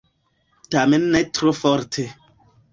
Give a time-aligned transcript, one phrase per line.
[0.77, 2.11] Tamen ne tro forte.